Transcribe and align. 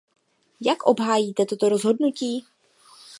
Jak 0.61 0.83
obhájíte 0.83 1.45
toto 1.45 1.69
rozhodnutí? 1.69 2.45